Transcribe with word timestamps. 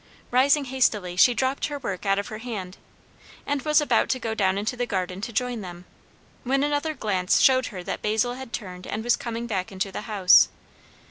Rising 0.31 0.65
hastily, 0.65 1.15
she 1.15 1.35
dropped 1.35 1.67
her 1.67 1.77
work 1.77 2.07
out 2.07 2.17
of 2.17 2.29
her 2.29 2.39
hand, 2.39 2.77
and 3.45 3.61
was 3.61 3.79
about 3.79 4.09
to 4.09 4.19
go 4.19 4.33
down 4.33 4.57
into 4.57 4.75
the 4.75 4.87
garden 4.87 5.21
to 5.21 5.31
join 5.31 5.61
them, 5.61 5.85
when 6.43 6.63
another 6.63 6.95
glance 6.95 7.39
showed 7.39 7.67
her 7.67 7.83
that 7.83 8.01
Basil 8.01 8.33
had 8.33 8.51
turned 8.51 8.87
and 8.87 9.03
was 9.03 9.15
coming 9.15 9.45
back 9.45 9.71
into 9.71 9.91
the 9.91 10.01
house. 10.09 10.49